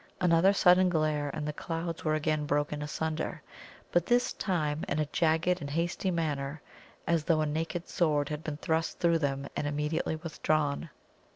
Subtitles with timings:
[0.19, 3.43] Another sudden glare, and the clouds were again broken asunder;
[3.91, 6.59] but this time in a jagged and hasty manner,
[7.05, 10.89] as though a naked sword had been thrust through them and immediately withdrawn.